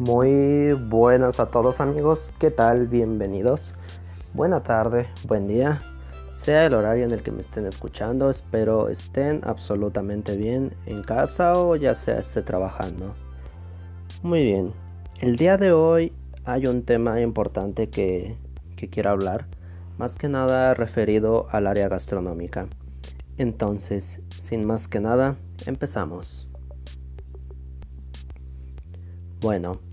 Muy 0.00 0.72
buenas 0.72 1.40
a 1.40 1.50
todos 1.50 1.78
amigos, 1.78 2.32
¿qué 2.38 2.50
tal? 2.50 2.86
Bienvenidos. 2.86 3.74
Buena 4.32 4.62
tarde, 4.62 5.08
buen 5.28 5.46
día, 5.46 5.82
sea 6.32 6.64
el 6.64 6.72
horario 6.72 7.04
en 7.04 7.10
el 7.10 7.22
que 7.22 7.30
me 7.30 7.42
estén 7.42 7.66
escuchando, 7.66 8.30
espero 8.30 8.88
estén 8.88 9.42
absolutamente 9.44 10.38
bien 10.38 10.72
en 10.86 11.02
casa 11.02 11.52
o 11.52 11.76
ya 11.76 11.94
sea 11.94 12.18
esté 12.18 12.40
trabajando. 12.40 13.14
Muy 14.22 14.42
bien, 14.42 14.72
el 15.20 15.36
día 15.36 15.58
de 15.58 15.72
hoy 15.72 16.14
hay 16.46 16.66
un 16.66 16.82
tema 16.82 17.20
importante 17.20 17.90
que, 17.90 18.38
que 18.76 18.88
quiero 18.88 19.10
hablar, 19.10 19.48
más 19.98 20.16
que 20.16 20.30
nada 20.30 20.72
referido 20.72 21.46
al 21.50 21.66
área 21.66 21.90
gastronómica. 21.90 22.68
Entonces, 23.36 24.22
sin 24.30 24.64
más 24.64 24.88
que 24.88 25.00
nada, 25.00 25.36
empezamos. 25.66 26.48
Bueno, 29.42 29.89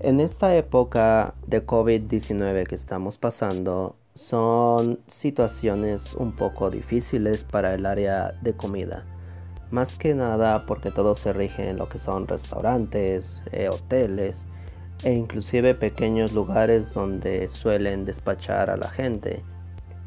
en 0.00 0.20
esta 0.20 0.54
época 0.54 1.34
de 1.46 1.64
COVID-19 1.64 2.66
que 2.66 2.74
estamos 2.74 3.18
pasando, 3.18 3.96
son 4.14 5.00
situaciones 5.06 6.14
un 6.14 6.32
poco 6.32 6.70
difíciles 6.70 7.44
para 7.44 7.74
el 7.74 7.86
área 7.86 8.32
de 8.42 8.52
comida. 8.52 9.04
Más 9.70 9.96
que 9.96 10.14
nada 10.14 10.66
porque 10.66 10.90
todo 10.90 11.14
se 11.14 11.32
rige 11.32 11.70
en 11.70 11.78
lo 11.78 11.88
que 11.88 11.98
son 11.98 12.26
restaurantes, 12.26 13.42
eh, 13.52 13.68
hoteles 13.68 14.46
e 15.04 15.12
inclusive 15.12 15.74
pequeños 15.74 16.32
lugares 16.32 16.92
donde 16.94 17.46
suelen 17.48 18.04
despachar 18.04 18.70
a 18.70 18.76
la 18.76 18.88
gente. 18.88 19.42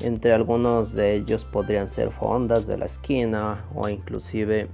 Entre 0.00 0.32
algunos 0.32 0.92
de 0.92 1.14
ellos 1.14 1.44
podrían 1.44 1.88
ser 1.88 2.10
fondas 2.10 2.66
de 2.66 2.78
la 2.78 2.86
esquina 2.86 3.64
o 3.74 3.88
inclusive 3.88 4.68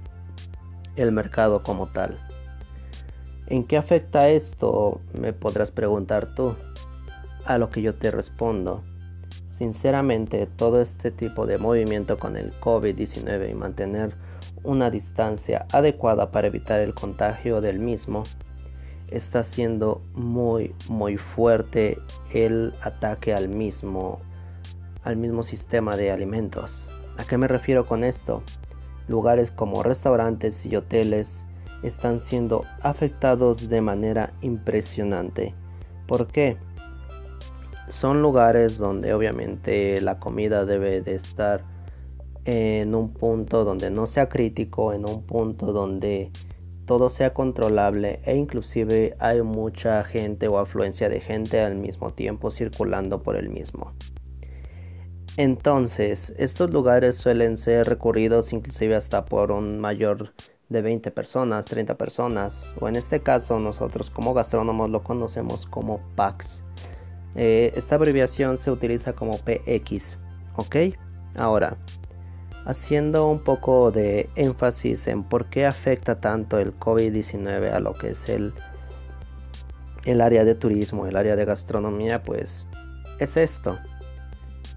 el 0.95 1.11
mercado 1.11 1.61
como 1.63 1.87
tal. 1.87 2.17
¿En 3.47 3.63
qué 3.63 3.77
afecta 3.77 4.29
esto? 4.29 5.01
Me 5.13 5.33
podrás 5.33 5.71
preguntar 5.71 6.33
tú. 6.33 6.55
A 7.45 7.59
lo 7.59 7.69
que 7.69 7.81
yo 7.81 7.93
te 7.93 8.09
respondo. 8.09 8.83
Sinceramente, 9.49 10.47
todo 10.47 10.81
este 10.81 11.11
tipo 11.11 11.45
de 11.45 11.59
movimiento 11.59 12.17
con 12.17 12.37
el 12.37 12.51
COVID-19 12.59 13.51
y 13.51 13.53
mantener 13.53 14.15
una 14.63 14.89
distancia 14.89 15.65
adecuada 15.71 16.31
para 16.31 16.47
evitar 16.47 16.79
el 16.79 16.93
contagio 16.93 17.61
del 17.61 17.79
mismo 17.79 18.23
está 19.07 19.43
siendo 19.43 20.01
muy 20.13 20.73
muy 20.89 21.17
fuerte 21.17 21.99
el 22.33 22.73
ataque 22.81 23.33
al 23.33 23.49
mismo 23.49 24.19
al 25.03 25.17
mismo 25.17 25.43
sistema 25.43 25.95
de 25.95 26.11
alimentos. 26.11 26.89
¿A 27.17 27.23
qué 27.23 27.37
me 27.37 27.47
refiero 27.47 27.85
con 27.85 28.03
esto? 28.03 28.41
Lugares 29.07 29.51
como 29.51 29.83
restaurantes 29.83 30.65
y 30.65 30.75
hoteles 30.75 31.44
están 31.87 32.19
siendo 32.19 32.63
afectados 32.81 33.69
de 33.69 33.81
manera 33.81 34.33
impresionante. 34.41 35.53
¿Por 36.07 36.27
qué? 36.27 36.57
Son 37.89 38.21
lugares 38.21 38.77
donde 38.77 39.13
obviamente 39.13 40.01
la 40.01 40.19
comida 40.19 40.65
debe 40.65 41.01
de 41.01 41.15
estar 41.15 41.63
en 42.45 42.93
un 42.95 43.13
punto 43.13 43.63
donde 43.63 43.89
no 43.89 44.07
sea 44.07 44.29
crítico, 44.29 44.93
en 44.93 45.07
un 45.07 45.23
punto 45.23 45.73
donde 45.73 46.31
todo 46.85 47.09
sea 47.09 47.33
controlable 47.33 48.19
e 48.23 48.35
inclusive 48.35 49.15
hay 49.19 49.41
mucha 49.41 50.03
gente 50.03 50.47
o 50.47 50.59
afluencia 50.59 51.09
de 51.09 51.19
gente 51.19 51.59
al 51.61 51.75
mismo 51.75 52.13
tiempo 52.13 52.51
circulando 52.51 53.23
por 53.23 53.35
el 53.35 53.49
mismo. 53.49 53.93
Entonces, 55.37 56.33
estos 56.37 56.69
lugares 56.69 57.17
suelen 57.17 57.57
ser 57.57 57.87
recurridos 57.87 58.53
inclusive 58.53 58.95
hasta 58.95 59.25
por 59.25 59.51
un 59.51 59.79
mayor 59.79 60.33
de 60.69 60.81
20 60.81 61.11
personas, 61.11 61.65
30 61.65 61.95
personas, 61.95 62.73
o 62.79 62.87
en 62.87 62.95
este 62.95 63.21
caso 63.21 63.59
nosotros 63.59 64.09
como 64.09 64.33
gastrónomos 64.33 64.89
lo 64.89 65.03
conocemos 65.03 65.67
como 65.67 65.99
PAX. 66.15 66.63
Eh, 67.35 67.73
esta 67.75 67.95
abreviación 67.95 68.57
se 68.57 68.71
utiliza 68.71 69.13
como 69.13 69.37
PX, 69.37 70.17
¿ok? 70.55 70.75
Ahora, 71.37 71.77
haciendo 72.65 73.29
un 73.29 73.39
poco 73.39 73.91
de 73.91 74.29
énfasis 74.35 75.07
en 75.07 75.23
por 75.23 75.45
qué 75.49 75.65
afecta 75.65 76.19
tanto 76.19 76.59
el 76.59 76.77
COVID-19 76.79 77.71
a 77.71 77.79
lo 77.79 77.93
que 77.93 78.09
es 78.09 78.29
el, 78.29 78.53
el 80.05 80.21
área 80.21 80.43
de 80.43 80.55
turismo, 80.55 81.05
el 81.05 81.15
área 81.15 81.35
de 81.35 81.45
gastronomía, 81.45 82.23
pues 82.23 82.67
es 83.19 83.37
esto. 83.37 83.77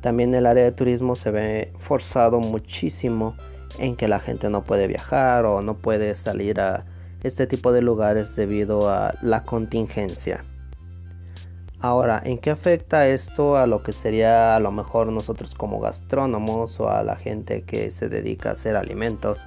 También 0.00 0.34
el 0.34 0.46
área 0.46 0.64
de 0.64 0.72
turismo 0.72 1.14
se 1.14 1.30
ve 1.30 1.72
forzado 1.78 2.40
muchísimo 2.40 3.34
en 3.78 3.96
que 3.96 4.08
la 4.08 4.20
gente 4.20 4.50
no 4.50 4.62
puede 4.62 4.86
viajar 4.86 5.44
o 5.44 5.62
no 5.62 5.74
puede 5.74 6.14
salir 6.14 6.60
a 6.60 6.84
este 7.22 7.46
tipo 7.46 7.72
de 7.72 7.82
lugares 7.82 8.36
debido 8.36 8.90
a 8.90 9.14
la 9.22 9.42
contingencia. 9.44 10.44
Ahora, 11.80 12.20
¿en 12.24 12.38
qué 12.38 12.50
afecta 12.50 13.06
esto 13.06 13.56
a 13.56 13.68
lo 13.68 13.82
que 13.84 13.92
sería 13.92 14.56
a 14.56 14.60
lo 14.60 14.72
mejor 14.72 15.12
nosotros 15.12 15.54
como 15.54 15.78
gastrónomos 15.78 16.80
o 16.80 16.90
a 16.90 17.04
la 17.04 17.14
gente 17.14 17.62
que 17.62 17.90
se 17.92 18.08
dedica 18.08 18.48
a 18.48 18.52
hacer 18.52 18.74
alimentos 18.74 19.46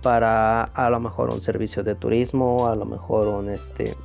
para 0.00 0.62
a 0.62 0.90
lo 0.90 1.00
mejor 1.00 1.34
un 1.34 1.40
servicio 1.40 1.82
de 1.82 1.96
turismo, 1.96 2.68
a 2.68 2.76
lo 2.76 2.84
mejor 2.84 3.28
un 3.28 3.50
este 3.50 3.96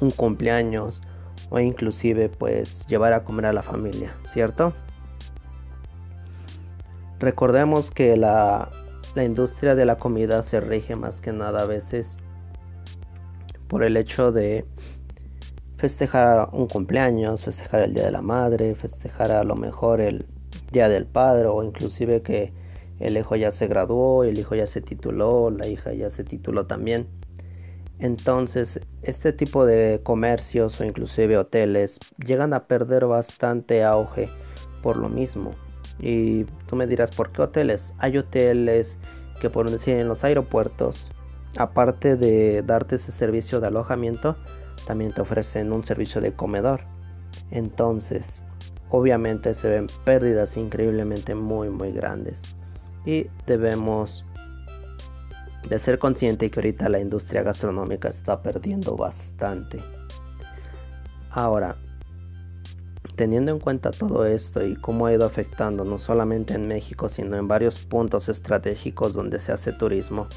un 0.00 0.10
cumpleaños 0.10 1.02
o 1.50 1.58
inclusive 1.58 2.28
pues 2.28 2.86
llevar 2.86 3.12
a 3.12 3.24
comer 3.24 3.46
a 3.46 3.52
la 3.52 3.62
familia, 3.62 4.14
¿cierto? 4.24 4.72
Recordemos 7.18 7.90
que 7.90 8.16
la, 8.16 8.70
industria 9.16 9.74
de 9.74 9.86
la 9.86 9.96
comida 9.96 10.42
se 10.42 10.60
rige 10.60 10.94
más 10.94 11.22
que 11.22 11.32
nada 11.32 11.62
a 11.62 11.66
veces 11.66 12.18
por 13.66 13.82
el 13.82 13.96
hecho 13.96 14.30
de 14.30 14.66
festejar 15.78 16.50
un 16.52 16.66
cumpleaños, 16.66 17.42
festejar 17.42 17.80
el 17.82 17.94
Día 17.94 18.04
de 18.04 18.10
la 18.10 18.20
Madre, 18.20 18.74
festejar 18.74 19.30
a 19.32 19.44
lo 19.44 19.56
mejor 19.56 20.02
el 20.02 20.26
Día 20.70 20.90
del 20.90 21.06
Padre 21.06 21.46
o 21.46 21.62
inclusive 21.62 22.20
que 22.20 22.52
el 23.00 23.16
hijo 23.16 23.36
ya 23.36 23.50
se 23.50 23.66
graduó, 23.66 24.24
el 24.24 24.38
hijo 24.38 24.54
ya 24.54 24.66
se 24.66 24.82
tituló, 24.82 25.50
la 25.50 25.66
hija 25.66 25.94
ya 25.94 26.10
se 26.10 26.22
tituló 26.22 26.66
también. 26.66 27.06
Entonces, 27.98 28.80
este 29.00 29.32
tipo 29.32 29.64
de 29.64 30.00
comercios 30.02 30.78
o 30.80 30.84
inclusive 30.84 31.38
hoteles 31.38 31.98
llegan 32.18 32.52
a 32.52 32.66
perder 32.66 33.06
bastante 33.06 33.82
auge 33.82 34.28
por 34.82 34.98
lo 34.98 35.08
mismo. 35.08 35.52
Y 35.98 36.44
tú 36.66 36.76
me 36.76 36.86
dirás, 36.86 37.10
¿por 37.10 37.32
qué 37.32 37.42
hoteles? 37.42 37.94
Hay 37.98 38.18
hoteles 38.18 38.98
que 39.40 39.48
decir 39.48 39.96
en 39.96 40.08
los 40.08 40.24
aeropuertos, 40.24 41.10
aparte 41.56 42.16
de 42.16 42.62
darte 42.62 42.96
ese 42.96 43.12
servicio 43.12 43.60
de 43.60 43.68
alojamiento, 43.68 44.36
también 44.86 45.12
te 45.12 45.22
ofrecen 45.22 45.72
un 45.72 45.84
servicio 45.84 46.20
de 46.20 46.32
comedor. 46.32 46.82
Entonces, 47.50 48.42
obviamente 48.90 49.54
se 49.54 49.68
ven 49.68 49.86
pérdidas 50.04 50.56
increíblemente 50.56 51.34
muy 51.34 51.70
muy 51.70 51.92
grandes. 51.92 52.40
Y 53.04 53.26
debemos 53.46 54.24
de 55.68 55.78
ser 55.78 55.98
consciente 55.98 56.50
que 56.50 56.60
ahorita 56.60 56.88
la 56.88 57.00
industria 57.00 57.42
gastronómica 57.42 58.08
está 58.08 58.42
perdiendo 58.42 58.96
bastante. 58.96 59.80
Ahora, 61.30 61.76
Teniendo 63.16 63.50
en 63.50 63.58
cuenta 63.58 63.90
todo 63.90 64.26
esto 64.26 64.64
y 64.64 64.76
cómo 64.76 65.06
ha 65.06 65.12
ido 65.12 65.24
afectando 65.24 65.84
no 65.84 65.98
solamente 65.98 66.54
en 66.54 66.68
México, 66.68 67.08
sino 67.08 67.36
en 67.36 67.48
varios 67.48 67.84
puntos 67.86 68.28
estratégicos 68.28 69.14
donde 69.14 69.40
se 69.40 69.52
hace 69.52 69.72
turismo 69.72 70.28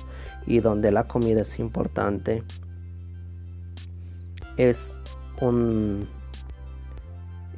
y 0.48 0.60
donde 0.62 0.92
la 0.92 1.08
comida 1.08 1.42
es 1.42 1.60
importante, 1.60 2.44
es 4.58 5.00
un 5.42 6.08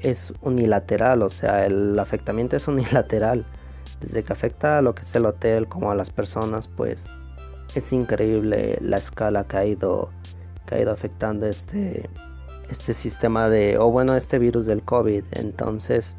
es 0.01 0.33
unilateral, 0.41 1.21
o 1.21 1.29
sea, 1.29 1.65
el 1.65 1.97
afectamiento 1.99 2.55
es 2.55 2.67
unilateral. 2.67 3.45
Desde 3.99 4.23
que 4.23 4.33
afecta 4.33 4.79
a 4.79 4.81
lo 4.81 4.95
que 4.95 5.01
es 5.01 5.15
el 5.15 5.25
hotel 5.25 5.67
como 5.67 5.91
a 5.91 5.95
las 5.95 6.09
personas, 6.09 6.67
pues 6.67 7.07
es 7.75 7.93
increíble 7.93 8.79
la 8.81 8.97
escala 8.97 9.43
que 9.43 9.57
ha 9.57 9.65
ido, 9.65 10.09
que 10.65 10.75
ha 10.75 10.81
ido 10.81 10.91
afectando 10.91 11.45
este, 11.45 12.09
este 12.71 12.93
sistema 12.93 13.49
de, 13.49 13.77
o 13.77 13.91
bueno, 13.91 14.15
este 14.15 14.39
virus 14.39 14.65
del 14.65 14.81
COVID. 14.81 15.25
Entonces, 15.33 16.15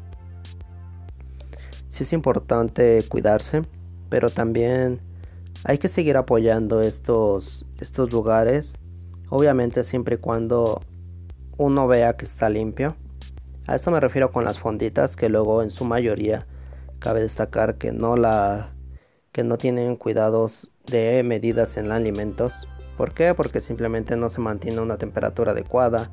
sí 1.89 2.03
es 2.03 2.13
importante 2.13 3.03
cuidarse, 3.09 3.63
pero 4.09 4.29
también 4.29 5.01
hay 5.63 5.79
que 5.79 5.87
seguir 5.87 6.15
apoyando 6.15 6.81
estos, 6.81 7.65
estos 7.79 8.13
lugares. 8.13 8.77
Obviamente 9.29 9.83
siempre 9.83 10.15
y 10.15 10.17
cuando 10.19 10.81
uno 11.57 11.87
vea 11.87 12.15
que 12.15 12.25
está 12.25 12.49
limpio. 12.49 12.95
A 13.67 13.75
eso 13.75 13.89
me 13.91 13.99
refiero 13.99 14.31
con 14.31 14.43
las 14.43 14.59
fonditas 14.59 15.15
que 15.15 15.29
luego 15.29 15.63
en 15.63 15.71
su 15.71 15.85
mayoría 15.85 16.45
cabe 16.99 17.21
destacar 17.21 17.77
que 17.77 17.91
no 17.91 18.15
la 18.15 18.73
que 19.31 19.43
no 19.43 19.57
tienen 19.57 19.95
cuidados 19.95 20.71
de 20.85 21.23
medidas 21.23 21.77
en 21.77 21.91
alimentos. 21.91 22.67
¿Por 22.97 23.13
qué? 23.15 23.33
Porque 23.33 23.61
simplemente 23.61 24.15
no 24.15 24.29
se 24.29 24.41
mantiene 24.41 24.79
una 24.79 24.97
temperatura 24.97 25.53
adecuada 25.53 26.11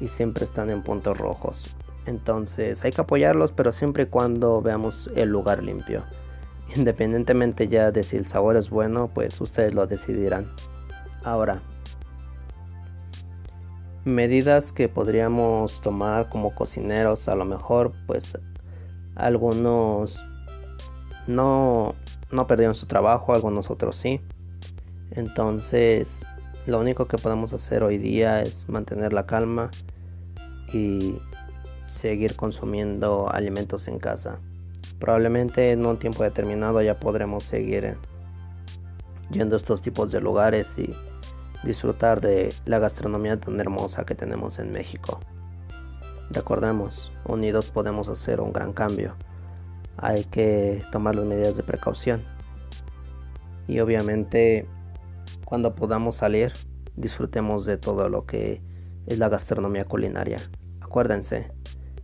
y 0.00 0.08
siempre 0.08 0.44
están 0.44 0.70
en 0.70 0.82
puntos 0.82 1.16
rojos. 1.18 1.76
Entonces 2.06 2.84
hay 2.84 2.92
que 2.92 3.00
apoyarlos, 3.00 3.52
pero 3.52 3.72
siempre 3.72 4.04
y 4.04 4.06
cuando 4.06 4.60
veamos 4.60 5.10
el 5.14 5.30
lugar 5.30 5.62
limpio. 5.62 6.02
Independientemente 6.74 7.68
ya 7.68 7.92
de 7.92 8.02
si 8.02 8.16
el 8.16 8.26
sabor 8.26 8.56
es 8.56 8.70
bueno, 8.70 9.10
pues 9.12 9.40
ustedes 9.40 9.74
lo 9.74 9.86
decidirán. 9.86 10.50
Ahora, 11.22 11.62
medidas 14.04 14.70
que 14.72 14.88
podríamos 14.88 15.80
tomar 15.80 16.28
como 16.28 16.54
cocineros 16.54 17.26
a 17.28 17.34
lo 17.34 17.46
mejor 17.46 17.92
pues 18.06 18.38
algunos 19.14 20.22
no 21.26 21.94
no 22.30 22.46
perdieron 22.46 22.74
su 22.74 22.84
trabajo 22.84 23.32
algunos 23.32 23.70
otros 23.70 23.96
sí 23.96 24.20
entonces 25.10 26.26
lo 26.66 26.80
único 26.80 27.06
que 27.06 27.18
podemos 27.18 27.52
hacer 27.52 27.82
hoy 27.82 27.98
día 27.98 28.42
es 28.42 28.68
mantener 28.68 29.12
la 29.12 29.26
calma 29.26 29.70
y 30.72 31.18
seguir 31.86 32.36
consumiendo 32.36 33.30
alimentos 33.30 33.88
en 33.88 33.98
casa 33.98 34.38
probablemente 34.98 35.72
en 35.72 35.84
un 35.84 35.98
tiempo 35.98 36.22
determinado 36.22 36.80
ya 36.80 36.98
podremos 36.98 37.44
seguir 37.44 37.96
yendo 39.30 39.56
a 39.56 39.58
estos 39.58 39.82
tipos 39.82 40.12
de 40.12 40.20
lugares 40.20 40.78
y 40.78 40.94
disfrutar 41.62 42.20
de 42.20 42.54
la 42.64 42.78
gastronomía 42.78 43.38
tan 43.38 43.58
hermosa 43.60 44.04
que 44.04 44.14
tenemos 44.14 44.58
en 44.58 44.72
México. 44.72 45.20
Recordemos, 46.30 47.12
unidos 47.26 47.70
podemos 47.70 48.08
hacer 48.08 48.40
un 48.40 48.52
gran 48.52 48.72
cambio. 48.72 49.14
Hay 49.96 50.24
que 50.24 50.82
tomar 50.90 51.14
las 51.16 51.24
medidas 51.24 51.56
de 51.56 51.62
precaución. 51.62 52.22
Y 53.68 53.80
obviamente, 53.80 54.66
cuando 55.54 55.76
podamos 55.76 56.16
salir, 56.16 56.52
disfrutemos 56.96 57.64
de 57.64 57.76
todo 57.78 58.08
lo 58.08 58.26
que 58.26 58.60
es 59.06 59.18
la 59.20 59.28
gastronomía 59.28 59.84
culinaria. 59.84 60.38
Acuérdense, 60.80 61.52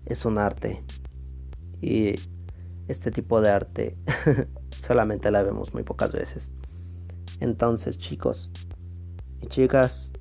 es 0.06 0.24
un 0.24 0.38
arte. 0.38 0.84
Y 1.80 2.14
este 2.86 3.10
tipo 3.10 3.40
de 3.40 3.50
arte 3.50 3.96
solamente 4.86 5.32
la 5.32 5.42
vemos 5.42 5.74
muy 5.74 5.82
pocas 5.82 6.12
veces. 6.12 6.52
Entonces, 7.40 7.98
chicos, 7.98 8.52
y 9.40 9.48
chicas, 9.48 10.12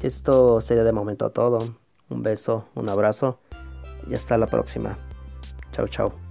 esto 0.00 0.62
sería 0.62 0.82
de 0.82 0.92
momento 0.92 1.30
todo. 1.30 1.58
Un 2.08 2.22
beso, 2.22 2.68
un 2.74 2.88
abrazo 2.88 3.38
y 4.08 4.14
hasta 4.14 4.38
la 4.38 4.46
próxima. 4.46 4.96
Chao, 5.72 5.88
chao. 5.88 6.21